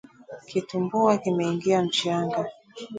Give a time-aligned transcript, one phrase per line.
[0.47, 2.49] Kitumbua kimeingia mchanga